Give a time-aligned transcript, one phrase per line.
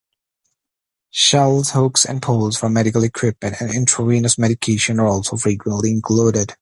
[1.11, 6.55] Shelves, hooks and poles for medical equipment and intravenous medication are also frequently included.